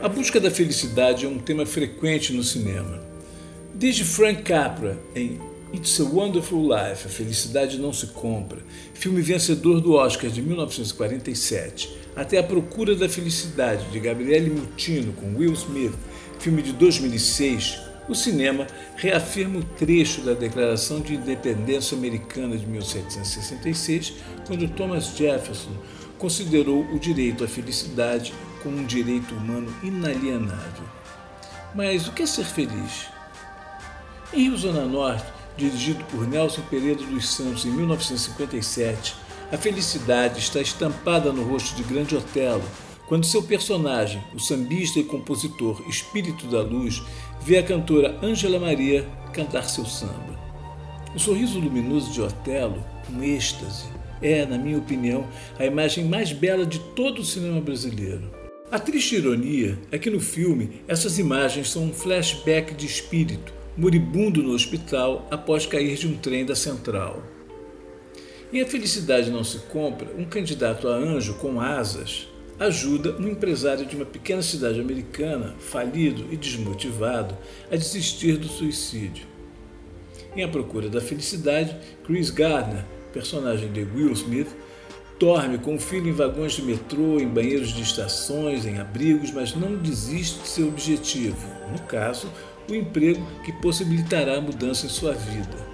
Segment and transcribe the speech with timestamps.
[0.00, 3.02] A busca da felicidade é um tema frequente no cinema.
[3.74, 5.40] Desde Frank Capra em
[5.74, 8.60] It's a Wonderful Life, A Felicidade Não Se Compra,
[8.94, 15.34] filme vencedor do Oscar de 1947, até A Procura da Felicidade, de Gabriele Mutino com
[15.36, 15.94] Will Smith,
[16.38, 24.14] filme de 2006, o cinema reafirma o trecho da Declaração de Independência Americana de 1766,
[24.46, 25.72] quando Thomas Jefferson
[26.18, 30.84] considerou o direito à felicidade como um direito humano inalienável.
[31.74, 33.06] Mas o que é ser feliz?
[34.32, 35.24] Em Rio Zona Norte,
[35.56, 39.14] dirigido por Nelson Pereira dos Santos em 1957,
[39.50, 42.64] a felicidade está estampada no rosto de Grande Otelo,
[43.06, 47.02] quando seu personagem, o sambista e compositor Espírito da Luz,
[47.40, 50.38] vê a cantora Ângela Maria cantar seu samba.
[51.14, 53.86] O sorriso luminoso de Otelo, um êxtase,
[54.20, 55.26] é, na minha opinião,
[55.58, 58.30] a imagem mais bela de todo o cinema brasileiro.
[58.70, 64.42] A triste ironia é que no filme essas imagens são um flashback de espírito, moribundo
[64.42, 67.22] no hospital após cair de um trem da central.
[68.52, 73.86] Em A Felicidade Não Se Compra, um candidato a anjo com asas ajuda um empresário
[73.86, 77.36] de uma pequena cidade americana, falido e desmotivado,
[77.70, 79.26] a desistir do suicídio.
[80.34, 82.84] Em A Procura da Felicidade, Chris Gardner
[83.18, 84.48] personagem de Will Smith,
[85.18, 89.56] dorme com o filho em vagões de metrô, em banheiros de estações, em abrigos, mas
[89.56, 92.30] não desiste de seu objetivo, no caso,
[92.70, 95.66] o emprego que possibilitará a mudança em sua vida.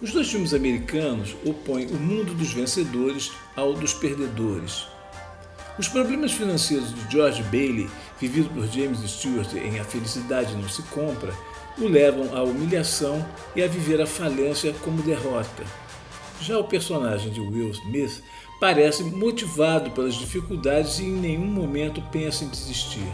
[0.00, 4.86] Os dois filmes americanos opõem o mundo dos vencedores ao dos perdedores.
[5.76, 7.88] Os problemas financeiros de George Bailey,
[8.20, 11.32] vivido por James Stewart em A Felicidade Não Se Compra,
[11.76, 15.64] o levam à humilhação e a viver a falência como derrota.
[16.40, 18.22] Já o personagem de Will Smith
[18.60, 23.12] parece motivado pelas dificuldades e em nenhum momento pensa em desistir.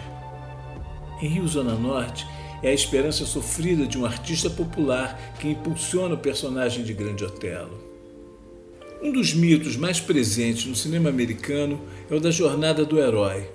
[1.21, 2.27] Em Rio Zona Norte,
[2.62, 7.81] é a esperança sofrida de um artista popular que impulsiona o personagem de Grande Otelo.
[9.03, 13.49] Um dos mitos mais presentes no cinema americano é o da jornada do herói.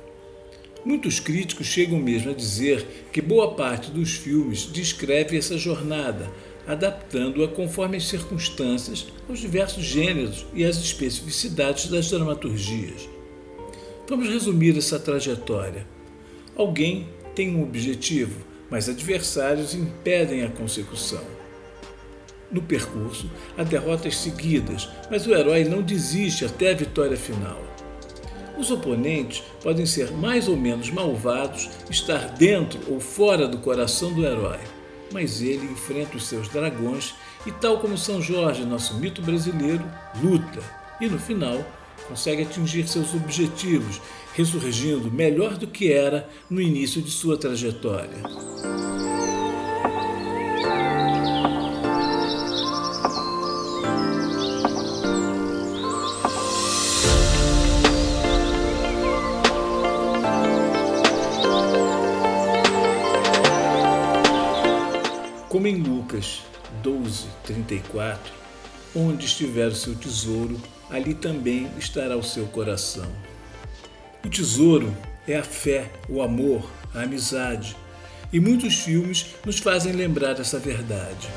[0.83, 6.29] Muitos críticos chegam mesmo a dizer que boa parte dos filmes descreve essa jornada,
[6.67, 13.07] adaptando-a conforme as circunstâncias aos diversos gêneros e às especificidades das dramaturgias.
[14.07, 15.87] Vamos resumir essa trajetória.
[16.55, 21.23] Alguém tem um objetivo, mas adversários impedem a consecução.
[22.51, 27.61] No percurso, há derrotas seguidas, mas o herói não desiste até a vitória final.
[28.57, 34.25] Os oponentes podem ser mais ou menos malvados, estar dentro ou fora do coração do
[34.25, 34.59] herói
[35.11, 39.83] mas ele enfrenta os seus dragões e, tal como São Jorge, nosso mito brasileiro,
[40.21, 40.61] luta
[40.99, 41.65] e, no final,
[42.07, 44.01] consegue atingir seus objetivos,
[44.33, 48.17] ressurgindo melhor do que era no início de sua trajetória.
[66.17, 66.41] Lucas
[66.81, 68.33] 12, 34,
[68.95, 73.07] onde estiver o seu tesouro, ali também estará o seu coração.
[74.25, 74.91] O tesouro
[75.27, 77.77] é a fé, o amor, a amizade.
[78.33, 81.29] E muitos filmes nos fazem lembrar essa verdade.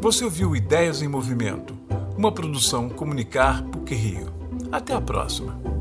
[0.00, 1.85] Você ouviu Ideias em Movimento
[2.16, 4.32] uma produção Comunicar PUC Rio.
[4.72, 5.75] Até a próxima!